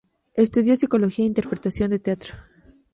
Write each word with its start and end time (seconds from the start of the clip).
Estudió 0.33 0.75
psicología 0.75 1.23
e 1.25 1.27
interpretación 1.27 1.91
de 1.91 1.99
teatro. 1.99 2.33